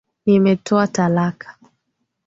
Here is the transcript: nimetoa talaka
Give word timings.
nimetoa 0.25 0.87
talaka 0.87 1.49